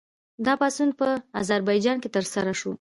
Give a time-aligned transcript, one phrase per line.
[0.45, 1.07] دا پاڅون په
[1.41, 2.69] اذربایجان کې ترسره شو.